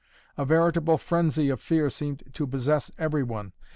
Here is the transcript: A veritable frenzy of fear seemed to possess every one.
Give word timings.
A 0.35 0.45
veritable 0.45 0.97
frenzy 0.97 1.49
of 1.49 1.61
fear 1.61 1.91
seemed 1.91 2.23
to 2.33 2.47
possess 2.47 2.89
every 2.97 3.21
one. 3.21 3.53